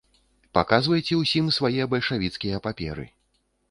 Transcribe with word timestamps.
Паказвайце 0.57 1.13
ўсім 1.21 1.53
свае 1.61 1.83
бальшавіцкія 1.95 2.57
паперы. 2.69 3.11